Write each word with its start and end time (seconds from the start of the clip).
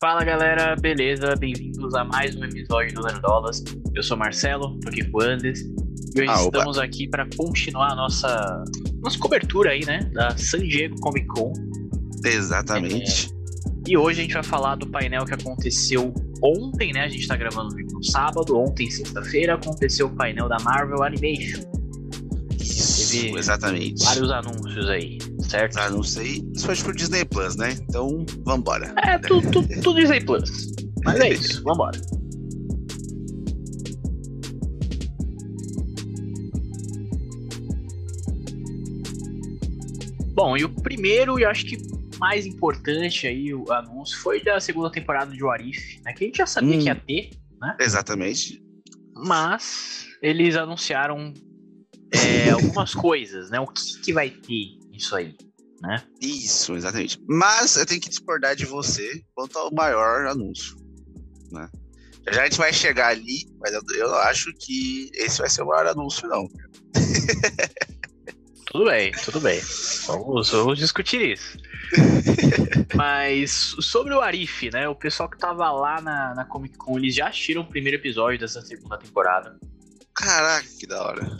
Fala 0.00 0.24
galera, 0.24 0.74
beleza? 0.76 1.34
Bem-vindos 1.36 1.94
a 1.94 2.04
mais 2.04 2.34
um 2.34 2.44
episódio 2.44 2.94
do 2.94 3.02
Nerdolas. 3.02 3.62
Eu 3.94 4.02
sou 4.02 4.16
Marcelo, 4.16 4.78
tô 4.80 4.88
aqui 4.88 5.04
com 5.04 5.18
o 5.18 5.20
Andes. 5.22 5.60
E 6.16 6.20
hoje 6.22 6.28
Ah, 6.30 6.40
opa. 6.42 6.58
estamos 6.58 6.78
aqui 6.78 7.06
para 7.08 7.26
continuar 7.36 7.92
a 7.92 7.94
nossa, 7.94 8.64
nossa 9.02 9.18
cobertura 9.18 9.72
aí, 9.72 9.84
né? 9.84 9.98
Da 10.14 10.34
San 10.38 10.60
Diego 10.60 10.98
Comic 11.00 11.26
Con. 11.26 11.52
Exatamente. 12.24 13.30
E 13.86 13.96
hoje 13.96 14.20
a 14.20 14.22
gente 14.22 14.34
vai 14.34 14.42
falar 14.42 14.76
do 14.76 14.86
painel 14.86 15.24
que 15.26 15.34
aconteceu 15.34 16.14
ontem, 16.42 16.92
né? 16.92 17.04
A 17.04 17.08
gente 17.08 17.26
tá 17.28 17.36
gravando 17.36 17.72
o 17.72 17.76
vídeo 17.76 17.94
no 17.94 18.02
sábado. 18.04 18.56
Ontem, 18.58 18.90
sexta-feira, 18.90 19.54
aconteceu 19.54 20.06
o 20.06 20.16
painel 20.16 20.48
da 20.48 20.56
Marvel 20.60 21.02
Animation. 21.02 21.60
Isso, 22.58 23.12
Teve 23.12 23.38
exatamente. 23.38 24.02
Vários 24.04 24.30
anúncios 24.30 24.88
aí, 24.88 25.18
certo? 25.50 25.76
Ah, 25.78 25.90
não 25.90 26.02
sei. 26.02 26.44
Isso 26.54 26.64
foi 26.64 26.76
pro 26.76 26.94
Disney 26.94 27.24
Plus, 27.24 27.56
né? 27.56 27.72
Então, 27.72 28.24
vambora. 28.44 28.94
É, 29.04 29.18
tudo, 29.18 29.50
tudo, 29.50 29.82
tudo 29.82 30.00
Disney 30.00 30.20
Plus. 30.20 30.72
Mas 31.04 31.18
é 31.20 31.30
isso, 31.30 31.62
vambora. 31.64 32.00
Bom, 40.32 40.56
e 40.56 40.64
o 40.64 40.68
primeiro 40.68 41.38
e 41.38 41.44
acho 41.44 41.66
que 41.66 41.76
mais 42.18 42.46
importante 42.46 43.26
aí, 43.26 43.52
o 43.52 43.70
anúncio, 43.72 44.16
foi 44.18 44.42
da 44.42 44.60
segunda 44.60 44.90
temporada 44.90 45.32
de 45.32 45.42
Warif, 45.42 46.00
né? 46.04 46.12
Que 46.12 46.24
a 46.24 46.26
gente 46.26 46.36
já 46.36 46.46
sabia 46.46 46.76
Hum. 46.76 46.78
que 46.78 46.84
ia 46.84 46.94
ter, 46.94 47.30
Exatamente. 47.78 48.62
mas 49.16 50.06
eles 50.22 50.54
anunciaram 50.54 51.32
é, 52.12 52.50
algumas 52.50 52.94
coisas, 52.94 53.50
né? 53.50 53.58
O 53.58 53.66
que, 53.66 54.00
que 54.02 54.12
vai 54.12 54.30
ter 54.30 54.79
isso 55.00 55.16
aí, 55.16 55.34
né? 55.82 56.02
Isso, 56.20 56.74
exatamente. 56.74 57.20
Mas 57.28 57.76
eu 57.76 57.86
tenho 57.86 58.00
que 58.00 58.08
discordar 58.08 58.54
de 58.54 58.66
você 58.66 59.22
quanto 59.34 59.58
ao 59.58 59.72
maior 59.72 60.26
anúncio. 60.26 60.76
Né? 61.50 61.68
Já 62.30 62.42
a 62.42 62.44
gente 62.44 62.58
vai 62.58 62.72
chegar 62.72 63.08
ali, 63.08 63.46
mas 63.58 63.72
eu, 63.72 63.82
eu 63.96 64.14
acho 64.16 64.52
que 64.54 65.10
esse 65.14 65.38
vai 65.38 65.48
ser 65.48 65.62
o 65.62 65.66
maior 65.66 65.86
anúncio, 65.86 66.28
não. 66.28 66.46
Tudo 68.70 68.84
bem, 68.84 69.10
tudo 69.24 69.40
bem. 69.40 69.60
Vamos, 70.06 70.50
vamos 70.50 70.78
discutir 70.78 71.32
isso. 71.32 71.58
Mas 72.94 73.74
sobre 73.80 74.14
o 74.14 74.20
Arif, 74.20 74.70
né? 74.70 74.88
O 74.88 74.94
pessoal 74.94 75.28
que 75.28 75.36
tava 75.36 75.68
lá 75.72 76.00
na, 76.00 76.34
na 76.36 76.44
Comic 76.44 76.76
Con, 76.78 76.96
eles 76.96 77.16
já 77.16 77.26
assistiram 77.26 77.62
o 77.62 77.66
primeiro 77.66 77.98
episódio 77.98 78.38
dessa 78.38 78.62
segunda 78.62 78.96
temporada. 78.96 79.58
Caraca, 80.14 80.68
que 80.78 80.86
da 80.86 81.02
hora. 81.02 81.36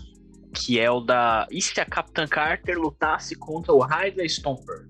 Que 0.60 0.78
é 0.78 0.90
o 0.90 1.00
da. 1.00 1.46
E 1.50 1.62
se 1.62 1.80
a 1.80 1.86
Capitã 1.86 2.26
Carter 2.26 2.78
lutasse 2.78 3.34
contra 3.34 3.72
o 3.72 3.80
Hydra 3.80 4.26
Stomper? 4.26 4.86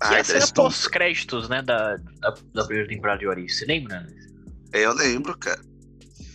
Que 0.00 0.14
Ai, 0.14 0.20
essa 0.20 0.32
era 0.32 0.38
Dreston. 0.40 0.62
pós-créditos, 0.62 1.48
né? 1.48 1.60
Da, 1.60 1.96
da, 1.96 2.34
da 2.54 2.64
primeira 2.64 2.88
temporada 2.88 3.18
de 3.18 3.28
Arif. 3.28 3.52
Você 3.52 3.64
lembra? 3.64 4.00
né? 4.00 4.06
Eu 4.72 4.92
lembro, 4.94 5.36
cara. 5.36 5.60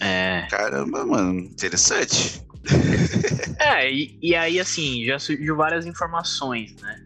É. 0.02 0.48
Caramba, 0.50 1.06
mano. 1.06 1.40
Interessante. 1.40 2.42
É, 3.62 3.92
e, 3.92 4.18
e 4.22 4.34
aí, 4.36 4.58
assim, 4.58 5.04
já 5.04 5.20
surgiu 5.20 5.54
várias 5.58 5.86
informações, 5.86 6.74
né? 6.82 7.06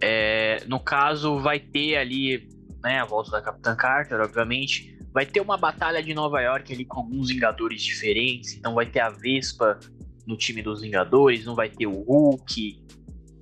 É, 0.00 0.64
no 0.66 0.80
caso, 0.80 1.38
vai 1.38 1.60
ter 1.60 1.96
ali, 1.96 2.48
né, 2.82 2.98
a 3.00 3.04
volta 3.04 3.30
da 3.30 3.40
Capitã 3.40 3.76
Carter, 3.76 4.20
obviamente. 4.20 4.98
Vai 5.12 5.24
ter 5.24 5.40
uma 5.40 5.56
batalha 5.56 6.02
de 6.02 6.12
Nova 6.12 6.40
York 6.40 6.72
ali 6.72 6.84
com 6.84 7.00
alguns 7.00 7.28
Vingadores 7.28 7.82
diferentes. 7.82 8.54
Então 8.54 8.74
vai 8.74 8.86
ter 8.86 8.98
a 8.98 9.10
Vespa 9.10 9.78
no 10.26 10.36
time 10.36 10.62
dos 10.62 10.80
Vingadores, 10.80 11.44
não 11.44 11.54
vai 11.54 11.68
ter 11.70 11.86
o 11.86 12.02
Hulk, 12.02 12.82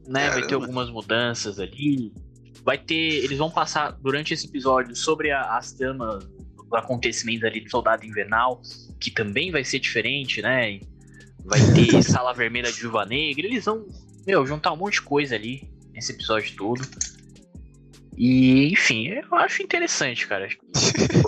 né? 0.06 0.28
Vai 0.30 0.42
ter 0.42 0.48
Caramba. 0.48 0.64
algumas 0.66 0.90
mudanças 0.90 1.58
ali. 1.58 2.12
Vai 2.64 2.78
ter. 2.78 3.24
Eles 3.24 3.38
vão 3.38 3.50
passar 3.50 3.92
durante 3.92 4.32
esse 4.34 4.46
episódio 4.46 4.94
sobre 4.94 5.30
a- 5.30 5.56
as 5.56 5.72
tramas, 5.72 6.24
os 6.58 6.72
acontecimentos 6.72 7.44
ali 7.44 7.60
do 7.60 7.70
Soldado 7.70 8.04
Invernal, 8.04 8.60
que 9.00 9.10
também 9.10 9.50
vai 9.50 9.64
ser 9.64 9.78
diferente, 9.78 10.40
né? 10.42 10.80
Vai 11.44 11.60
ter 11.74 12.02
Sala 12.04 12.32
Vermelha 12.32 12.70
de 12.72 12.80
Viúva 12.80 13.04
Negra. 13.04 13.46
Eles 13.46 13.64
vão, 13.64 13.86
meu, 14.26 14.46
juntar 14.46 14.72
um 14.72 14.76
monte 14.76 14.94
de 14.94 15.02
coisa 15.02 15.34
ali 15.34 15.70
nesse 15.92 16.12
episódio 16.12 16.54
todo. 16.56 16.82
E, 18.16 18.72
enfim, 18.72 19.08
eu 19.08 19.34
acho 19.36 19.62
interessante, 19.62 20.26
cara. 20.26 20.48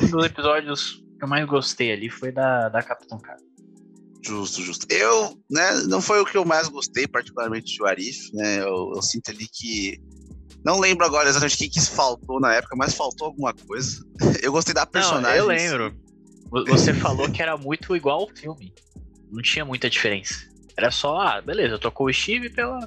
Um 0.03 0.09
dos 0.11 0.25
episódios 0.25 1.03
que 1.19 1.25
eu 1.25 1.29
mais 1.29 1.45
gostei 1.47 1.93
ali 1.93 2.09
foi 2.09 2.31
da, 2.31 2.69
da 2.69 2.83
Capitão 2.83 3.19
Carter. 3.19 3.45
Justo, 4.27 4.63
justo. 4.63 4.87
Eu, 4.91 5.39
né, 5.51 5.73
não 5.89 6.01
foi 6.03 6.21
o 6.21 6.25
que 6.27 6.37
eu 6.37 6.45
mais 6.45 6.69
gostei, 6.69 7.07
particularmente 7.07 7.75
de 7.77 7.87
Arif, 7.87 8.31
né? 8.35 8.61
Eu, 8.63 8.93
eu 8.95 9.03
sinto 9.03 9.31
ali 9.31 9.47
que. 9.49 9.99
Não 10.65 10.81
lembro 10.81 11.07
agora 11.07 11.29
exatamente 11.29 11.55
o 11.55 11.59
que, 11.59 11.69
que 11.69 11.81
faltou 11.81 12.41
na 12.41 12.53
época, 12.55 12.75
mas 12.77 12.95
faltou 12.95 13.29
alguma 13.29 13.55
coisa. 13.55 14.05
Eu 14.43 14.51
gostei 14.51 14.75
da 14.75 14.85
personagem. 14.85 15.39
Eu 15.39 15.47
lembro. 15.47 15.95
Vo- 16.51 16.65
Você 16.65 16.93
falou 16.93 17.29
que 17.31 17.41
era 17.41 17.57
muito 17.57 17.95
igual 17.95 18.23
ao 18.23 18.31
filme. 18.35 18.73
Não 19.31 19.41
tinha 19.43 19.65
muita 19.65 19.89
diferença. 19.89 20.35
Era 20.77 20.91
só, 20.91 21.21
ah, 21.21 21.41
beleza, 21.41 21.79
trocou 21.79 22.09
o 22.09 22.13
Steve 22.13 22.51
pela, 22.51 22.85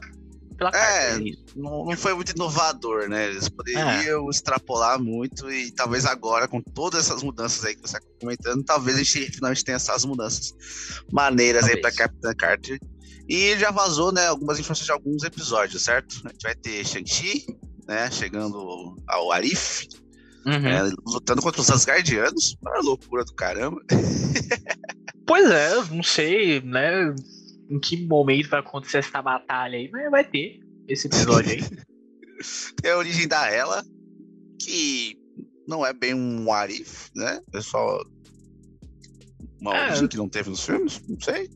É. 0.73 1.17
Não, 1.55 1.85
não 1.85 1.97
foi 1.97 2.13
muito 2.13 2.31
inovador, 2.31 3.07
né? 3.07 3.27
Eles 3.27 3.47
poderiam 3.49 4.29
extrapolar 4.29 4.99
muito 5.01 5.49
e 5.51 5.71
talvez 5.71 6.05
agora, 6.05 6.47
com 6.47 6.61
todas 6.61 7.05
essas 7.05 7.23
mudanças 7.23 7.63
aí 7.65 7.75
que 7.75 7.81
você 7.81 7.97
está 7.97 8.09
comentando, 8.19 8.63
talvez 8.63 8.97
a 8.97 9.03
gente 9.03 9.31
finalmente 9.31 9.63
tenha 9.63 9.77
essas 9.77 10.05
mudanças 10.05 10.53
maneiras 11.11 11.63
aí 11.63 11.81
Talvez. 11.81 11.95
pra 11.95 12.07
Capitã 12.07 12.33
Carter. 12.35 12.79
E 13.27 13.55
já 13.57 13.69
vazou, 13.71 14.11
né, 14.11 14.27
algumas 14.27 14.59
informações 14.59 14.85
de 14.85 14.91
alguns 14.91 15.23
episódios, 15.23 15.83
certo? 15.83 16.21
A 16.25 16.29
gente 16.29 16.41
vai 16.41 16.55
ter 16.55 16.85
Shang-Chi, 16.85 17.45
né, 17.87 18.09
chegando 18.11 18.95
ao 19.07 19.31
Arif, 19.31 19.87
Uhum. 20.45 20.67
É, 20.67 20.89
lutando 21.05 21.41
contra 21.41 21.61
os 21.61 21.69
Asgardianos. 21.69 22.57
Uma 22.61 22.79
loucura 22.81 23.23
do 23.23 23.33
caramba. 23.33 23.81
Pois 25.27 25.47
é, 25.51 25.75
não 25.91 26.01
sei, 26.01 26.59
né, 26.59 27.13
em 27.69 27.79
que 27.79 28.05
momento 28.05 28.49
vai 28.49 28.59
acontecer 28.59 28.97
essa 28.97 29.21
batalha 29.21 29.77
aí, 29.77 29.89
mas 29.91 30.09
vai 30.09 30.23
ter 30.23 30.59
esse 30.87 31.07
episódio 31.07 31.51
aí. 31.51 31.61
Tem 32.81 32.91
a 32.91 32.97
origem 32.97 33.27
da 33.27 33.47
Ela, 33.49 33.83
que 34.61 35.15
não 35.67 35.85
é 35.85 35.93
bem 35.93 36.13
um 36.13 36.51
Arif, 36.51 37.09
né? 37.15 37.41
É 37.53 37.61
só 37.61 38.01
uma 39.61 39.75
É. 39.75 39.87
origem 39.89 40.07
que 40.07 40.17
não 40.17 40.29
teve 40.29 40.49
nos 40.49 40.63
filmes. 40.63 41.01
Não 41.07 41.19
sei. 41.19 41.49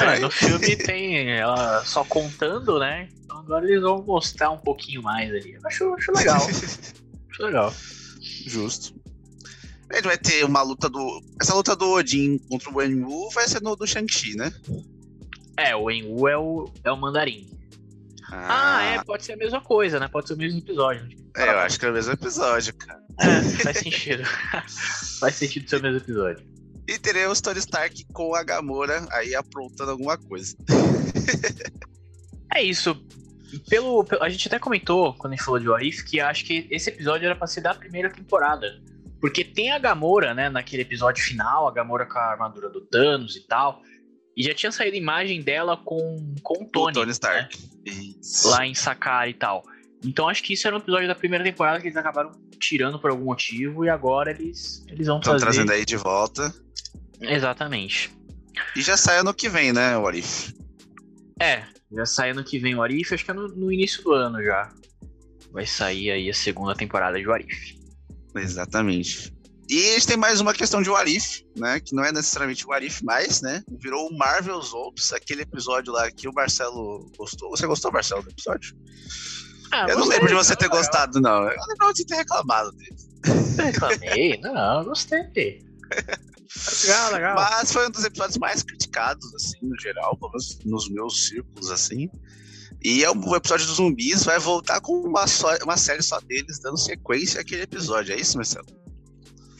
É, 0.00 0.18
no 0.20 0.30
filme 0.30 0.74
tem 0.78 1.30
ela 1.32 1.84
só 1.84 2.04
contando, 2.04 2.78
né? 2.78 3.08
Então 3.24 3.38
agora 3.38 3.66
eles 3.68 3.82
vão 3.82 4.02
mostrar 4.04 4.50
um 4.50 4.58
pouquinho 4.58 5.02
mais 5.02 5.30
ali. 5.30 5.58
Acho, 5.64 5.92
acho 5.94 6.12
legal. 6.12 6.40
acho 7.30 7.42
legal. 7.42 7.74
Justo. 8.46 8.94
A 9.90 9.96
gente 9.96 10.04
vai 10.04 10.16
ter 10.16 10.44
uma 10.44 10.62
luta 10.62 10.88
do. 10.88 11.20
Essa 11.40 11.54
luta 11.54 11.76
do 11.76 11.90
Odin 11.90 12.38
contra 12.48 12.70
o 12.70 12.76
Wenwu 12.76 13.28
vai 13.30 13.46
ser 13.46 13.60
no 13.60 13.76
do 13.76 13.86
Shang-Chi, 13.86 14.34
né? 14.36 14.50
É, 15.68 15.76
o 15.76 15.90
Enwu 15.90 16.28
é 16.28 16.36
o, 16.36 16.72
é 16.84 16.90
o 16.90 16.96
mandarim. 16.96 17.48
Ah, 18.30 18.82
é, 18.94 19.04
pode 19.04 19.24
ser 19.24 19.34
a 19.34 19.36
mesma 19.36 19.60
coisa, 19.60 20.00
né? 20.00 20.08
Pode 20.08 20.26
ser 20.26 20.34
o 20.34 20.38
mesmo 20.38 20.58
episódio. 20.58 21.06
é, 21.36 21.48
eu 21.50 21.58
acho 21.58 21.78
que 21.78 21.84
é 21.84 21.90
o 21.90 21.92
mesmo 21.92 22.12
episódio, 22.12 22.74
cara. 22.74 23.00
É, 23.20 23.42
faz 23.62 23.78
sentido. 23.78 24.22
faz 25.20 25.34
sentido 25.34 25.68
ser 25.68 25.76
o 25.76 25.82
mesmo 25.82 25.98
episódio. 25.98 26.46
E 26.88 26.98
teremos 26.98 27.40
Tony 27.40 27.58
Stark 27.58 28.04
com 28.12 28.34
a 28.34 28.42
Gamora 28.42 29.06
aí 29.12 29.34
aprontando 29.34 29.90
alguma 29.92 30.16
coisa. 30.18 30.56
É 32.54 32.62
isso. 32.62 32.96
Pelo, 33.68 34.02
pelo- 34.04 34.22
a 34.22 34.28
gente 34.28 34.48
até 34.48 34.58
comentou 34.58 35.14
quando 35.14 35.32
a 35.34 35.36
gente 35.36 35.44
falou 35.44 35.60
de 35.60 35.68
Warif 35.68 36.02
que 36.04 36.20
acho 36.20 36.44
que 36.44 36.66
esse 36.70 36.88
episódio 36.90 37.26
era 37.26 37.36
pra 37.36 37.46
ser 37.46 37.60
da 37.60 37.74
primeira 37.74 38.10
temporada. 38.10 38.80
Porque 39.20 39.44
tem 39.44 39.70
a 39.70 39.78
Gamora, 39.78 40.34
né, 40.34 40.48
naquele 40.48 40.82
episódio 40.82 41.22
final, 41.22 41.68
a 41.68 41.70
Gamora 41.72 42.06
com 42.06 42.18
a 42.18 42.22
armadura 42.32 42.68
do 42.68 42.80
Thanos 42.80 43.36
e 43.36 43.46
tal. 43.46 43.80
E 44.36 44.42
já 44.42 44.54
tinha 44.54 44.72
saído 44.72 44.96
imagem 44.96 45.42
dela 45.42 45.76
com, 45.76 46.34
com 46.42 46.62
o 46.62 46.62
O 46.62 46.70
Tony, 46.70 46.94
Tony 46.94 47.06
né, 47.06 47.12
Stark. 47.12 47.58
Isso. 47.84 48.48
lá 48.48 48.66
em 48.66 48.74
Sakara 48.74 49.28
e 49.28 49.34
tal. 49.34 49.62
Então 50.04 50.28
acho 50.28 50.42
que 50.42 50.54
isso 50.54 50.66
era 50.66 50.74
um 50.74 50.78
episódio 50.78 51.06
da 51.06 51.14
primeira 51.14 51.44
temporada 51.44 51.80
que 51.80 51.86
eles 51.86 51.96
acabaram 51.96 52.32
tirando 52.58 52.98
por 52.98 53.10
algum 53.10 53.24
motivo 53.24 53.84
e 53.84 53.88
agora 53.88 54.30
eles, 54.30 54.84
eles 54.88 55.06
vão 55.06 55.18
Estão 55.18 55.36
trazendo 55.36 55.72
aí 55.72 55.84
de 55.84 55.96
volta. 55.96 56.52
Exatamente. 57.20 58.10
E 58.76 58.82
já 58.82 58.96
sai 58.96 59.18
ano 59.18 59.34
que 59.34 59.48
vem, 59.48 59.72
né, 59.72 59.96
o 59.96 60.06
Arif? 60.06 60.52
É, 61.40 61.64
já 61.92 62.06
sai 62.06 62.30
ano 62.30 62.44
que 62.44 62.58
vem 62.58 62.74
o 62.74 62.82
Arif, 62.82 63.14
acho 63.14 63.24
que 63.24 63.30
é 63.30 63.34
no, 63.34 63.48
no 63.48 63.72
início 63.72 64.02
do 64.02 64.12
ano 64.12 64.42
já. 64.42 64.72
Vai 65.52 65.66
sair 65.66 66.10
aí 66.10 66.30
a 66.30 66.34
segunda 66.34 66.74
temporada 66.74 67.20
de 67.20 67.30
Arif. 67.30 67.78
Exatamente. 68.34 69.32
E 69.72 69.88
a 69.88 69.92
gente 69.94 70.06
tem 70.06 70.18
mais 70.18 70.38
uma 70.38 70.52
questão 70.52 70.82
de 70.82 70.90
Warif, 70.90 71.46
né? 71.56 71.80
Que 71.80 71.94
não 71.94 72.04
é 72.04 72.12
necessariamente 72.12 72.66
o 72.66 72.68
Warif 72.68 73.02
mais, 73.02 73.40
né? 73.40 73.64
Virou 73.80 74.06
o 74.06 74.18
Marvel's 74.18 74.74
Ops, 74.74 75.14
aquele 75.14 75.40
episódio 75.40 75.94
lá 75.94 76.10
que 76.10 76.28
o 76.28 76.32
Marcelo 76.34 77.10
gostou. 77.16 77.48
Você 77.48 77.66
gostou, 77.66 77.90
Marcelo, 77.90 78.22
do 78.22 78.28
episódio? 78.28 78.76
Ah, 79.72 79.86
eu 79.88 79.98
não 79.98 80.06
lembro 80.06 80.28
de 80.28 80.34
você 80.34 80.54
ter 80.54 80.66
legal. 80.66 80.78
gostado, 80.78 81.18
não. 81.22 81.44
Eu 81.44 81.56
lembro 81.68 81.94
de 81.94 82.04
ter 82.04 82.16
reclamado 82.16 82.70
dele. 82.72 82.96
Reclamei, 83.56 84.38
não, 84.44 84.84
gostei. 84.84 85.64
Legal, 86.82 87.12
legal. 87.14 87.34
Mas 87.34 87.72
foi 87.72 87.88
um 87.88 87.90
dos 87.90 88.04
episódios 88.04 88.36
mais 88.36 88.62
criticados, 88.62 89.34
assim, 89.36 89.56
no 89.62 89.80
geral, 89.80 90.18
pelo 90.18 90.32
menos 90.32 90.58
nos 90.66 90.90
meus 90.90 91.28
círculos, 91.28 91.70
assim. 91.70 92.10
E 92.84 93.02
é 93.02 93.10
o 93.10 93.36
episódio 93.36 93.64
dos 93.64 93.76
zumbis 93.76 94.22
vai 94.22 94.38
voltar 94.38 94.82
com 94.82 95.00
uma, 95.00 95.26
só, 95.26 95.56
uma 95.64 95.78
série 95.78 96.02
só 96.02 96.20
deles, 96.20 96.60
dando 96.60 96.76
sequência 96.76 97.40
àquele 97.40 97.62
episódio. 97.62 98.12
É 98.12 98.20
isso, 98.20 98.36
Marcelo? 98.36 98.81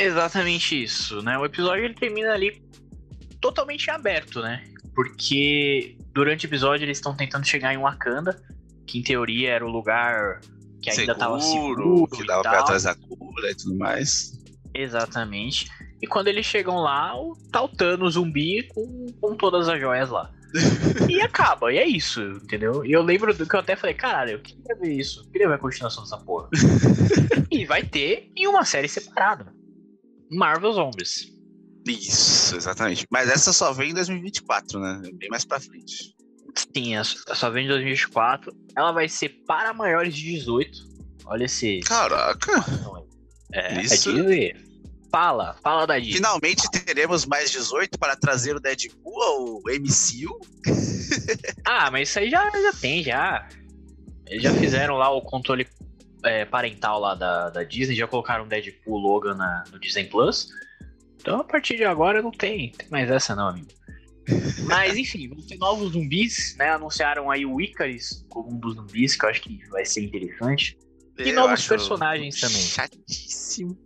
Exatamente 0.03 0.83
isso, 0.83 1.23
né? 1.23 1.39
O 1.39 1.45
episódio 1.45 1.85
ele 1.85 1.95
termina 1.95 2.33
ali 2.33 2.63
totalmente 3.41 3.91
aberto, 3.91 4.41
né? 4.41 4.65
Porque 4.95 5.97
durante 6.13 6.47
o 6.47 6.49
episódio 6.49 6.85
eles 6.85 6.99
estão 6.99 7.17
tentando 7.17 7.47
chegar 7.47 7.73
em 7.75 7.79
Wakanda, 7.79 8.41
que 8.87 8.99
em 8.99 9.03
teoria 9.03 9.51
era 9.53 9.65
o 9.65 9.71
lugar 9.71 10.41
que 10.83 10.91
ainda 10.91 11.13
estava 11.13 11.41
seguro, 11.41 12.07
que 12.09 12.27
dava 12.27 12.43
pra 12.43 12.63
trás 12.65 12.83
da 12.83 12.95
cura 12.95 13.51
e 13.51 13.55
tudo 13.55 13.77
mais. 13.77 14.39
Exatamente. 14.75 15.71
E 16.01 16.07
quando 16.07 16.29
eles 16.29 16.45
chegam 16.45 16.77
lá, 16.77 17.15
tá 17.51 17.63
o 17.63 17.69
Thanos 17.69 18.15
zumbi 18.15 18.65
com, 18.65 19.07
com 19.21 19.37
todas 19.37 19.69
as 19.69 19.81
joias 19.81 20.11
lá. 20.11 20.31
e 21.09 21.21
acaba, 21.21 21.73
e 21.73 21.79
é 21.79 21.87
isso, 21.87 22.21
entendeu? 22.21 22.85
E 22.85 22.93
eu 22.93 23.03
lembro 23.03 23.33
do 23.33 23.47
que 23.47 23.55
eu 23.55 23.61
até 23.61 23.75
falei, 23.75 23.95
caralho, 23.95 24.33
eu 24.33 24.41
queria 24.41 24.75
ver 24.77 24.93
isso, 24.93 25.21
eu 25.21 25.31
queria 25.31 25.49
ver 25.49 25.55
a 25.55 25.59
continuação 25.59 26.03
dessa 26.03 26.19
porra. 26.19 26.49
e 27.51 27.65
vai 27.65 27.83
ter 27.83 28.31
em 28.37 28.47
uma 28.47 28.65
série 28.65 28.89
separada. 28.89 29.62
Marvel 30.33 30.73
Zombies. 30.73 31.33
Isso, 31.87 32.57
exatamente. 32.57 33.07
Mas 33.11 33.29
essa 33.29 33.53
só 33.53 33.73
vem 33.73 33.91
em 33.91 33.95
2024, 33.95 34.81
né? 34.81 35.03
Bem 35.15 35.29
mais 35.29 35.45
pra 35.45 35.61
frente. 35.61 36.15
Sim, 36.55 36.93
só 37.05 37.51
vem 37.51 37.65
em 37.65 37.69
2024. 37.69 38.53
Ela 38.77 38.93
vai 38.93 39.09
ser 39.09 39.31
para 39.47 39.73
maiores 39.73 40.15
de 40.15 40.23
18. 40.23 40.93
Olha 41.27 41.45
esse. 41.45 41.81
Caraca! 41.81 42.53
É, 43.53 43.79
é 43.79 43.83
Isso. 43.83 44.11
é 44.11 44.53
Fala, 45.11 45.57
fala 45.63 45.87
da 45.87 45.99
Disney. 45.99 46.15
Finalmente 46.15 46.71
teremos 46.71 47.27
mais 47.27 47.51
18 47.51 47.99
para 47.99 48.17
trazer 48.17 48.57
o 48.57 48.61
Deadpool 48.61 49.23
ao 49.23 49.61
MCU. 49.67 50.41
ah, 51.67 51.91
mas 51.91 52.09
isso 52.09 52.19
aí 52.19 52.31
já, 52.31 52.49
já 52.51 52.73
tem, 52.81 53.03
já. 53.03 53.47
Eles 54.27 54.43
já 54.43 54.55
fizeram 54.55 54.97
lá 54.97 55.11
o 55.11 55.21
controle 55.21 55.67
é, 56.25 56.45
parental 56.45 57.01
lá 57.01 57.15
da, 57.15 57.51
da 57.51 57.63
Disney, 57.63 57.97
já 57.97 58.07
colocaram 58.07 58.47
Deadpool 58.47 58.99
Logan 58.99 59.35
na, 59.35 59.65
no 59.71 59.79
Disney 59.79 60.05
Plus. 60.05 60.49
Então 61.21 61.41
a 61.41 61.45
partir 61.45 61.77
de 61.77 61.85
agora 61.85 62.21
não 62.21 62.31
tem, 62.31 62.73
tem 62.73 62.89
mais 62.91 63.11
essa 63.11 63.35
não, 63.35 63.49
amigo. 63.49 63.69
Mas 64.67 64.97
enfim, 64.97 65.29
vão 65.29 65.39
ter 65.39 65.57
novos 65.57 65.93
zumbis, 65.93 66.57
né? 66.57 66.71
Anunciaram 66.71 67.31
aí 67.31 67.45
o 67.45 67.61
Icarus 67.61 68.25
como 68.29 68.53
um 68.53 68.59
dos 68.59 68.75
zumbis, 68.75 69.17
que 69.17 69.25
eu 69.25 69.31
acho 69.31 69.43
que 69.43 69.59
vai 69.69 69.85
ser 69.85 70.03
interessante. 70.03 70.79
E 71.19 71.29
eu 71.29 71.35
novos 71.35 71.67
personagens 71.67 72.41
também. 72.41 72.63
Chatíssimo. 72.63 73.79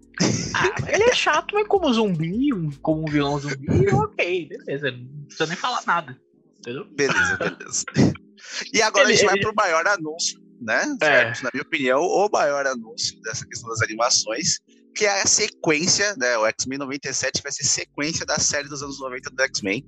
Ah, 0.54 0.74
ele 0.88 1.04
é 1.04 1.14
chato, 1.14 1.54
mas 1.54 1.66
como 1.68 1.92
zumbi, 1.92 2.48
como 2.80 3.02
um 3.02 3.04
vilão 3.04 3.38
zumbi, 3.38 3.88
ok, 3.92 4.48
beleza. 4.48 4.90
Não 4.90 5.24
precisa 5.24 5.46
nem 5.46 5.56
falar 5.56 5.82
nada. 5.86 6.18
Entendeu? 6.58 6.86
Beleza, 6.94 7.36
beleza. 7.36 7.84
E 8.72 8.80
agora 8.82 9.04
ele, 9.04 9.14
a 9.14 9.16
gente 9.16 9.26
vai 9.26 9.40
pro 9.40 9.54
maior 9.54 9.86
anúncio, 9.88 10.40
né? 10.60 10.96
É. 11.00 11.32
Na 11.42 11.50
minha 11.52 11.62
opinião, 11.62 12.00
o 12.00 12.28
maior 12.30 12.66
anúncio 12.66 13.20
dessa 13.22 13.46
questão 13.46 13.68
das 13.70 13.82
animações, 13.82 14.58
que 14.94 15.04
é 15.04 15.22
a 15.22 15.26
sequência, 15.26 16.14
né? 16.16 16.36
O 16.38 16.46
X-Men 16.46 16.78
97 16.78 17.42
vai 17.42 17.52
ser 17.52 17.64
sequência 17.64 18.24
da 18.24 18.38
série 18.38 18.68
dos 18.68 18.82
anos 18.82 19.00
90 19.00 19.30
do 19.30 19.42
X-Men. 19.42 19.84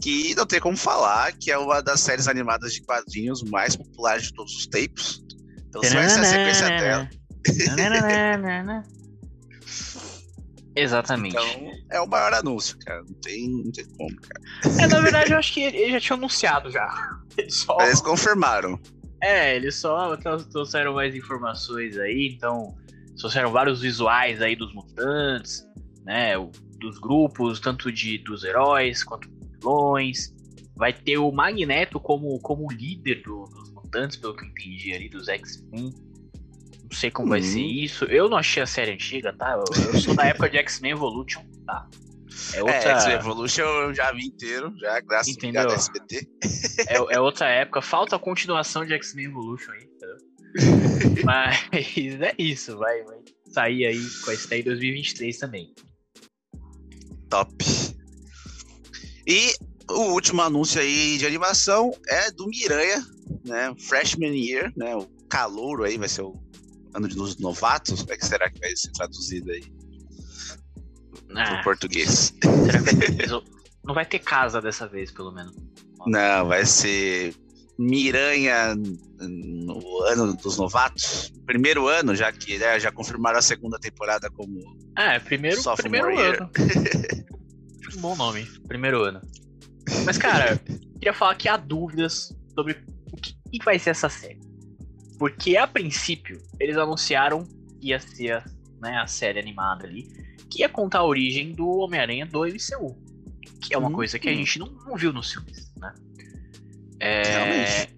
Que 0.00 0.34
não 0.34 0.46
tem 0.46 0.60
como 0.60 0.76
falar, 0.76 1.32
que 1.32 1.50
é 1.50 1.58
uma 1.58 1.80
das 1.80 2.00
séries 2.00 2.26
animadas 2.26 2.72
de 2.74 2.82
quadrinhos 2.82 3.42
mais 3.44 3.76
populares 3.76 4.24
de 4.24 4.34
todos 4.34 4.52
os 4.52 4.66
tempos. 4.66 5.22
Então, 5.68 5.82
se 5.82 5.94
vai 5.94 6.08
ser 6.08 6.20
a 6.20 6.24
sequência 6.24 6.68
dela. 6.68 7.10
Exatamente. 10.74 11.36
Então, 11.36 11.70
é 11.90 12.00
o 12.00 12.06
maior 12.06 12.32
anúncio, 12.34 12.78
cara. 12.78 13.02
Não 13.02 13.14
tem, 13.20 13.48
não 13.48 13.70
tem 13.70 13.84
como, 13.96 14.16
cara. 14.20 14.82
É, 14.82 14.86
na 14.86 15.00
verdade, 15.00 15.32
eu 15.32 15.38
acho 15.38 15.52
que 15.52 15.60
eles 15.60 15.92
já 15.92 16.00
tinham 16.00 16.18
anunciado 16.18 16.70
já. 16.70 16.88
Eles, 17.36 17.56
só... 17.56 17.76
eles 17.80 18.00
confirmaram. 18.00 18.80
É, 19.22 19.54
eles 19.54 19.76
só 19.76 20.16
trouxeram 20.50 20.94
mais 20.94 21.14
informações 21.14 21.96
aí, 21.96 22.34
então 22.34 22.76
trouxeram 23.16 23.52
vários 23.52 23.80
visuais 23.80 24.42
aí 24.42 24.56
dos 24.56 24.74
mutantes, 24.74 25.64
né? 26.04 26.32
Dos 26.80 26.98
grupos, 26.98 27.60
tanto 27.60 27.92
de 27.92 28.18
dos 28.18 28.42
heróis 28.42 29.04
quanto 29.04 29.28
dos 29.28 29.48
vilões. 29.52 30.34
Vai 30.74 30.92
ter 30.92 31.18
o 31.18 31.30
Magneto 31.30 32.00
como, 32.00 32.36
como 32.40 32.66
líder 32.72 33.22
do, 33.22 33.44
dos 33.44 33.70
mutantes, 33.72 34.16
pelo 34.16 34.34
que 34.34 34.44
eu 34.44 34.48
entendi 34.48 34.92
ali, 34.92 35.08
dos 35.08 35.28
X-Men. 35.28 35.94
Não 36.82 36.90
sei 36.90 37.10
como 37.10 37.26
uhum. 37.26 37.30
vai 37.30 37.42
ser 37.42 37.60
isso. 37.60 38.04
Eu 38.06 38.28
não 38.28 38.36
achei 38.36 38.62
a 38.62 38.66
série 38.66 38.90
antiga, 38.90 39.32
tá? 39.32 39.52
Eu, 39.52 39.64
eu 39.92 40.00
sou 40.00 40.16
da 40.16 40.24
época 40.24 40.50
de 40.50 40.56
X-Men 40.56 40.92
Evolution, 40.92 41.44
tá? 41.64 41.86
É, 42.54 42.60
outra... 42.60 42.74
é 42.74 42.94
X-Men 42.94 43.16
Evolution 43.16 43.62
eu 43.62 43.94
já 43.94 44.12
vi 44.12 44.26
inteiro, 44.26 44.74
já, 44.78 45.00
graças 45.00 45.34
Entendeu? 45.34 45.68
a 45.68 45.74
SBT. 45.74 46.28
É, 46.88 46.96
é 47.14 47.20
outra 47.20 47.48
época, 47.48 47.80
falta 47.80 48.16
a 48.16 48.18
continuação 48.18 48.84
de 48.84 48.92
X-Men 48.94 49.26
Evolution 49.26 49.72
aí, 49.72 49.84
entendeu? 49.84 50.16
Mas 51.24 51.70
é 52.20 52.34
isso, 52.38 52.76
vai, 52.76 53.02
vai 53.04 53.18
sair 53.50 53.86
aí 53.86 54.10
com 54.24 54.32
esse 54.32 54.48
daí 54.48 54.62
2023 54.62 55.38
também. 55.38 55.72
Top. 57.28 57.54
E 59.26 59.54
o 59.90 60.12
último 60.12 60.42
anúncio 60.42 60.80
aí 60.80 61.16
de 61.18 61.26
animação 61.26 61.92
é 62.08 62.30
do 62.30 62.46
Miranha, 62.46 63.06
né? 63.44 63.74
Freshman 63.78 64.36
Year, 64.36 64.72
né? 64.76 64.96
O 64.96 65.06
calouro 65.28 65.84
aí 65.84 65.96
vai 65.96 66.08
ser 66.08 66.22
o 66.22 66.34
ano 66.94 67.08
de 67.08 67.14
dos 67.14 67.38
novatos, 67.38 68.00
como 68.00 68.12
é 68.12 68.16
que 68.16 68.26
será 68.26 68.50
que 68.50 68.60
vai 68.60 68.74
ser 68.76 68.90
traduzido 68.92 69.50
aí? 69.50 69.62
Ah, 71.36 71.56
no 71.56 71.64
português. 71.64 72.34
Será 72.42 72.82
que 72.82 72.94
vai 72.94 73.16
ter, 73.16 73.42
não 73.84 73.94
vai 73.94 74.06
ter 74.06 74.18
casa 74.18 74.60
dessa 74.60 74.86
vez, 74.86 75.10
pelo 75.10 75.32
menos? 75.32 75.54
Não, 76.06 76.48
vai 76.48 76.64
ser 76.64 77.34
Miranha 77.78 78.74
no 79.18 80.02
ano 80.04 80.34
dos 80.36 80.56
novatos. 80.58 81.32
Primeiro 81.46 81.88
ano, 81.88 82.14
já 82.14 82.30
que 82.32 82.58
né, 82.58 82.78
já 82.78 82.92
confirmaram 82.92 83.38
a 83.38 83.42
segunda 83.42 83.78
temporada 83.78 84.30
como. 84.30 84.60
É, 84.96 85.18
primeiro, 85.18 85.60
primeiro 85.76 86.18
ano. 86.18 86.50
um 87.96 88.00
bom 88.00 88.16
nome, 88.16 88.46
primeiro 88.68 89.02
ano. 89.02 89.20
Mas, 90.04 90.18
cara, 90.18 90.58
queria 90.94 91.12
falar 91.12 91.34
que 91.34 91.48
há 91.48 91.56
dúvidas 91.56 92.34
sobre 92.54 92.78
o 93.12 93.16
que, 93.16 93.34
que 93.50 93.64
vai 93.64 93.78
ser 93.78 93.90
essa 93.90 94.08
série. 94.08 94.40
Porque 95.18 95.56
a 95.56 95.66
princípio, 95.66 96.40
eles 96.60 96.76
anunciaram 96.76 97.44
que 97.80 97.88
ia 97.88 97.98
ser 97.98 98.44
né, 98.82 98.98
a 98.98 99.06
série 99.06 99.38
animada 99.38 99.86
ali, 99.86 100.08
que 100.50 100.60
ia 100.60 100.68
contar 100.68 100.98
a 100.98 101.04
origem 101.04 101.52
do 101.52 101.68
Homem-Aranha 101.78 102.26
do 102.26 102.40
MCU. 102.40 103.00
Que 103.62 103.74
é 103.74 103.78
uma 103.78 103.88
hum, 103.88 103.92
coisa 103.92 104.18
que 104.18 104.28
a 104.28 104.34
gente 104.34 104.58
não, 104.58 104.66
não, 104.66 104.96
viu 104.96 105.12
nos 105.12 105.32
filmes, 105.32 105.72
né? 105.76 105.94
É... 107.00 107.88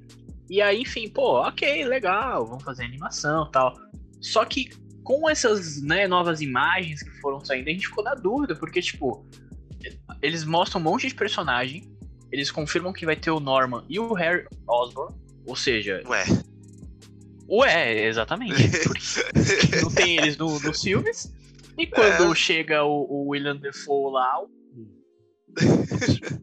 E 0.48 0.60
aí, 0.60 0.82
enfim, 0.82 1.08
pô, 1.08 1.40
ok, 1.40 1.84
legal, 1.86 2.46
vamos 2.46 2.62
fazer 2.62 2.84
animação 2.84 3.50
tal. 3.50 3.75
Só 4.20 4.44
que 4.44 4.70
com 5.02 5.28
essas 5.28 5.82
né, 5.82 6.06
novas 6.06 6.42
imagens 6.42 7.02
que 7.02 7.10
foram 7.20 7.42
saindo, 7.42 7.69
a 7.69 7.72
gente 7.72 7.86
ficou 7.86 8.04
na 8.04 8.14
dúvida, 8.14 8.55
porque, 8.55 8.81
tipo, 8.81 9.26
eles 10.20 10.44
mostram 10.44 10.81
um 10.81 10.84
monte 10.84 11.08
de 11.08 11.14
personagem, 11.14 11.91
eles 12.31 12.50
confirmam 12.50 12.93
que 12.93 13.06
vai 13.06 13.17
ter 13.17 13.31
o 13.31 13.41
Norman 13.41 13.84
e 13.88 13.98
o 13.98 14.12
Harry 14.12 14.46
Osborn, 14.67 15.14
ou 15.46 15.56
seja, 15.56 16.03
Ué. 16.06 16.24
Ué, 17.48 18.06
exatamente. 18.06 18.55
não 19.82 19.91
tem 19.91 20.17
eles 20.17 20.36
no, 20.36 20.58
no 20.60 20.72
filmes. 20.72 21.32
E 21.77 21.86
quando 21.86 22.32
é. 22.32 22.34
chega 22.34 22.84
o, 22.84 23.06
o, 23.08 23.29
William 23.31 23.56
Defoe 23.56 24.13
lá, 24.13 24.43
o, 24.43 24.48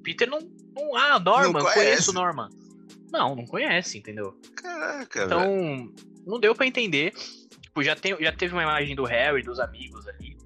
Peter 0.04 0.30
não. 0.30 0.40
não 0.76 0.96
ah, 0.96 1.20
Norman, 1.20 1.64
não 1.64 1.74
conheço 1.74 2.12
o 2.12 2.14
Norman. 2.14 2.50
Não, 3.12 3.36
não 3.36 3.46
conhece, 3.46 3.98
entendeu? 3.98 4.40
Caraca, 4.56 5.26
Então, 5.26 5.40
velho. 5.40 5.94
não 6.26 6.40
deu 6.40 6.56
para 6.56 6.68
entender. 6.68 7.14
Tipo, 7.62 7.84
já, 7.84 7.96
tem, 7.96 8.16
já 8.22 8.32
teve 8.32 8.54
uma 8.54 8.64
imagem 8.64 8.96
do 8.96 9.04
Harry, 9.04 9.44
dos 9.44 9.60
amigos 9.60 10.08
ali. 10.08 10.38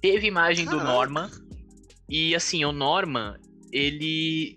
Teve 0.00 0.26
imagem 0.26 0.64
Caraca. 0.64 0.84
do 0.84 0.90
Norman. 0.90 1.30
E 2.08 2.34
assim, 2.34 2.64
o 2.64 2.72
Norman, 2.72 3.36
ele. 3.70 4.56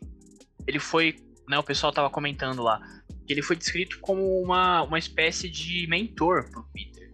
Ele 0.68 0.80
foi. 0.80 1.16
Né, 1.48 1.60
o 1.60 1.64
pessoal 1.64 1.94
tava 1.94 2.10
comentando 2.10 2.64
lá 2.64 2.82
que 3.26 3.34
ele 3.34 3.42
foi 3.42 3.56
descrito 3.56 4.00
como 4.00 4.42
uma, 4.42 4.84
uma 4.84 5.00
espécie 5.00 5.50
de 5.50 5.88
mentor 5.88 6.50
pro 6.50 6.66
Peter. 6.74 7.12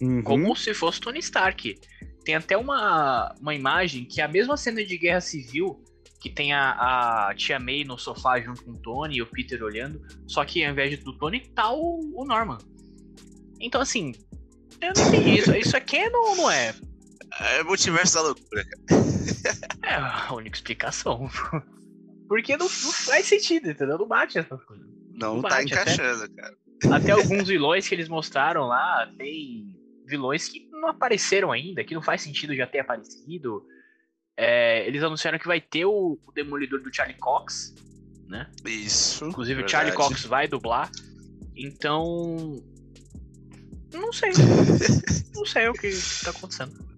Uhum. 0.00 0.22
Como 0.22 0.56
se 0.56 0.74
fosse 0.74 1.00
Tony 1.00 1.18
Stark. 1.18 1.78
Tem 2.24 2.34
até 2.34 2.56
uma, 2.56 3.34
uma 3.40 3.54
imagem 3.54 4.04
que 4.04 4.20
é 4.20 4.24
a 4.24 4.28
mesma 4.28 4.56
cena 4.56 4.82
de 4.84 4.96
Guerra 4.96 5.20
Civil, 5.20 5.82
que 6.20 6.30
tem 6.30 6.54
a, 6.54 7.28
a 7.28 7.34
tia 7.34 7.58
May 7.58 7.84
no 7.84 7.98
sofá 7.98 8.40
junto 8.40 8.64
com 8.64 8.72
o 8.72 8.78
Tony 8.78 9.16
e 9.16 9.22
o 9.22 9.26
Peter 9.26 9.62
olhando, 9.62 10.00
só 10.26 10.42
que 10.44 10.64
ao 10.64 10.72
invés 10.72 10.98
do 11.04 11.12
Tony 11.18 11.40
tá 11.40 11.70
o, 11.70 12.00
o 12.14 12.24
Norman. 12.24 12.58
Então, 13.60 13.80
assim, 13.80 14.12
eu 14.80 14.92
não 14.96 15.08
entendi 15.08 15.38
isso. 15.38 15.54
Isso 15.54 15.76
aqui 15.76 15.96
é 15.96 16.08
ou 16.08 16.36
não 16.36 16.50
é? 16.50 16.74
É 17.40 17.62
multiverso 17.62 18.14
da 18.14 18.22
loucura, 18.22 18.64
cara. 18.64 18.84
É 19.82 19.94
a 19.94 20.32
única 20.32 20.56
explicação. 20.56 21.28
Porque 22.28 22.56
não, 22.56 22.66
não 22.66 22.92
faz 22.92 23.26
sentido, 23.26 23.70
entendeu? 23.70 23.98
Não 23.98 24.06
bate 24.06 24.38
essas 24.38 24.62
coisas. 24.64 24.86
Não, 25.14 25.42
tá 25.42 25.62
encaixando, 25.62 26.24
até, 26.24 26.34
cara. 26.34 26.56
Até 26.92 27.12
alguns 27.12 27.48
vilões 27.48 27.88
que 27.88 27.94
eles 27.94 28.08
mostraram 28.08 28.66
lá, 28.66 29.10
tem 29.16 29.74
vilões 30.06 30.48
que 30.48 30.68
não 30.70 30.88
apareceram 30.88 31.50
ainda, 31.52 31.84
que 31.84 31.94
não 31.94 32.02
faz 32.02 32.22
sentido 32.22 32.54
já 32.54 32.66
ter 32.66 32.80
aparecido. 32.80 33.64
É, 34.36 34.86
eles 34.86 35.02
anunciaram 35.02 35.38
que 35.38 35.46
vai 35.46 35.60
ter 35.60 35.84
o, 35.84 36.18
o, 36.26 36.32
Demolidor 36.32 36.80
do 36.80 36.94
Charlie 36.94 37.16
Cox, 37.18 37.74
né? 38.28 38.50
Isso. 38.64 39.26
Inclusive 39.26 39.60
o 39.60 39.64
verdade. 39.64 39.72
Charlie 39.72 39.94
Cox 39.94 40.24
vai 40.24 40.48
dublar. 40.48 40.90
Então. 41.56 42.62
Não 43.92 44.12
sei. 44.12 44.32
não 45.34 45.46
sei 45.46 45.68
o 45.68 45.72
que 45.72 45.90
tá 46.24 46.30
acontecendo. 46.30 46.94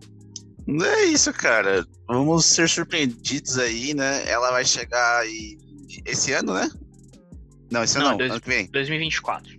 É 0.83 1.05
isso, 1.05 1.33
cara. 1.33 1.87
Vamos 2.09 2.47
ser 2.47 2.69
surpreendidos 2.69 3.59
aí, 3.59 3.95
né? 3.95 4.29
Ela 4.29 4.51
vai 4.51 4.65
chegar 4.65 5.21
aí 5.21 5.59
esse 6.05 6.33
ano, 6.33 6.55
né? 6.55 6.69
Não, 7.71 7.83
esse 7.83 7.97
ano 7.97 8.05
Não, 8.05 8.11
não, 8.13 8.19
dois- 8.19 8.31
ano 8.33 8.41
que 8.41 8.49
vem. 8.49 8.67
2024. 8.71 9.59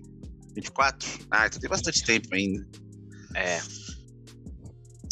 24? 0.55 1.07
Ah, 1.29 1.47
então 1.47 1.59
tem 1.59 1.69
bastante 1.69 2.03
tempo 2.03 2.27
ainda. 2.33 2.65
É. 3.35 3.59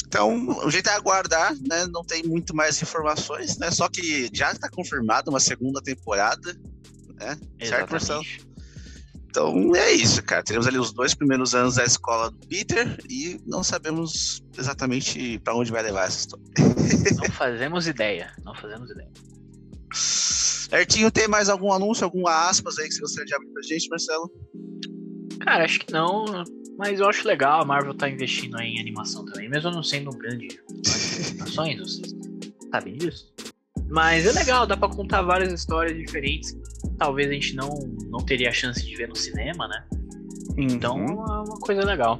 Então, 0.07 0.47
o 0.65 0.71
jeito 0.71 0.89
é 0.89 0.93
aguardar, 0.93 1.53
né? 1.67 1.85
Não 1.91 2.03
tem 2.03 2.23
muito 2.23 2.55
mais 2.55 2.81
informações, 2.81 3.57
né? 3.57 3.69
Só 3.69 3.89
que 3.89 4.29
já 4.33 4.51
está 4.51 4.69
confirmado 4.69 5.29
uma 5.29 5.39
segunda 5.39 5.81
temporada, 5.81 6.53
né? 7.15 7.37
Certo, 7.61 7.91
Marcelo? 7.91 8.21
Exatamente. 8.23 8.55
Então 9.27 9.75
é 9.75 9.91
isso, 9.91 10.23
cara. 10.23 10.41
Teremos 10.41 10.65
ali 10.65 10.77
os 10.79 10.93
dois 10.93 11.13
primeiros 11.13 11.53
anos 11.53 11.75
da 11.75 11.83
escola 11.83 12.31
do 12.31 12.37
Peter 12.47 12.97
e 13.09 13.37
não 13.45 13.61
sabemos 13.65 14.41
exatamente 14.57 15.37
para 15.39 15.53
onde 15.53 15.69
vai 15.73 15.83
levar 15.83 16.07
essa 16.07 16.19
história. 16.19 16.45
Não 17.17 17.29
fazemos 17.33 17.85
ideia. 17.85 18.31
Não 18.45 18.55
fazemos 18.55 18.89
ideia. 18.89 19.11
Certinho, 20.69 21.11
tem 21.11 21.27
mais 21.27 21.49
algum 21.49 21.71
anúncio, 21.71 22.03
alguma 22.05 22.49
aspas 22.49 22.77
aí 22.79 22.87
que 22.87 22.93
você 22.95 23.01
gostaria 23.01 23.25
de 23.25 23.35
abrir 23.35 23.49
pra 23.51 23.61
gente, 23.63 23.87
Marcelo? 23.89 24.31
Cara, 25.41 25.65
acho 25.65 25.79
que 25.79 25.91
não. 25.91 26.25
Mas 26.77 26.99
eu 26.99 27.07
acho 27.07 27.25
legal 27.27 27.61
a 27.61 27.65
Marvel 27.65 27.93
tá 27.93 28.09
investindo 28.09 28.57
aí 28.57 28.69
em 28.75 28.79
animação 28.81 29.23
também, 29.25 29.47
mesmo 29.49 29.71
não 29.71 29.83
sendo 29.83 30.09
um 30.13 30.17
grande 30.17 30.47
de 30.47 30.59
animações, 31.31 31.77
vocês 31.79 32.13
sabem 32.71 32.95
disso. 32.97 33.33
Mas 33.87 34.25
é 34.25 34.31
legal, 34.31 34.65
dá 34.65 34.75
pra 34.75 34.89
contar 34.89 35.21
várias 35.21 35.53
histórias 35.53 35.95
diferentes 35.95 36.51
que 36.51 36.89
talvez 36.97 37.29
a 37.29 37.33
gente 37.33 37.55
não, 37.55 37.69
não 38.09 38.19
teria 38.25 38.49
a 38.49 38.51
chance 38.53 38.83
de 38.83 38.95
ver 38.95 39.07
no 39.07 39.15
cinema, 39.15 39.67
né? 39.67 39.85
Então 40.57 40.97
Uhum. 40.97 41.07
é 41.09 41.13
uma 41.13 41.43
uma 41.43 41.59
coisa 41.59 41.83
legal. 41.85 42.19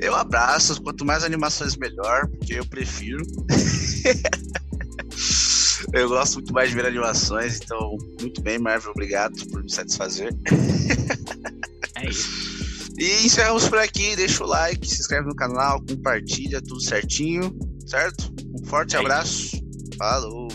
Eu 0.00 0.14
abraço, 0.14 0.80
quanto 0.82 1.04
mais 1.04 1.24
animações 1.24 1.76
melhor, 1.76 2.28
porque 2.28 2.54
eu 2.54 2.66
prefiro. 2.66 3.22
eu 5.92 6.08
gosto 6.08 6.34
muito 6.34 6.52
mais 6.52 6.70
de 6.70 6.76
ver 6.76 6.86
animações, 6.86 7.60
então, 7.62 7.96
muito 8.20 8.40
bem, 8.42 8.58
Marvel, 8.58 8.90
obrigado 8.90 9.34
por 9.50 9.62
me 9.62 9.70
satisfazer. 9.70 10.34
É 11.96 12.08
isso. 12.08 12.58
E 12.98 13.26
encerramos 13.26 13.68
por 13.68 13.78
aqui, 13.78 14.16
deixa 14.16 14.42
o 14.42 14.46
like, 14.46 14.86
se 14.86 15.00
inscreve 15.00 15.28
no 15.28 15.34
canal, 15.34 15.80
compartilha, 15.88 16.60
tudo 16.60 16.80
certinho, 16.80 17.56
certo? 17.86 18.32
Um 18.54 18.64
forte 18.66 18.96
É 18.96 18.98
abraço, 18.98 19.56
falou! 19.96 20.48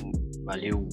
Valeu. 0.46 0.88